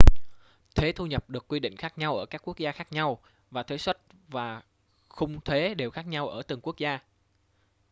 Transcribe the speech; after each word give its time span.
thuế 0.75 0.91
thu 0.91 1.05
nhập 1.05 1.29
được 1.29 1.47
quy 1.47 1.59
định 1.59 1.75
khác 1.77 1.97
nhau 1.97 2.17
ở 2.17 2.25
các 2.25 2.41
quốc 2.45 2.57
gia 2.57 2.71
khác 2.71 2.91
nhau 2.91 3.17
và 3.51 3.63
thuế 3.63 3.77
suất 3.77 4.01
và 4.27 4.61
khung 5.09 5.41
thuế 5.41 5.73
đều 5.73 5.91
khác 5.91 6.07
nhau 6.07 6.27
ở 6.27 6.41
từng 6.47 6.59
quốc 6.61 6.77
gia 6.77 6.99